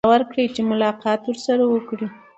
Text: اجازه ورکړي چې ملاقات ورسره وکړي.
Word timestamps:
اجازه 0.03 0.13
ورکړي 0.15 0.45
چې 0.55 0.61
ملاقات 0.71 1.21
ورسره 1.25 1.63
وکړي. 1.67 2.07